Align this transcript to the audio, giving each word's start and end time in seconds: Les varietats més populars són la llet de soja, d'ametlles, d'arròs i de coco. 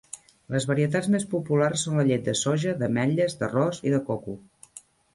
Les 0.53 0.63
varietats 0.71 1.09
més 1.17 1.27
populars 1.33 1.85
són 1.87 2.01
la 2.01 2.07
llet 2.09 2.25
de 2.31 2.37
soja, 2.41 2.75
d'ametlles, 2.83 3.39
d'arròs 3.45 3.87
i 3.89 3.99
de 3.99 4.05
coco. 4.13 4.39